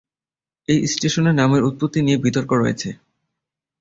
এই 0.67 0.79
স্টেশনের 0.87 1.35
নামের 1.35 1.65
উৎপত্তি 1.69 1.99
নিয়ে 2.01 2.23
বিতর্ক 2.25 2.51
রয়েছে। 2.53 2.89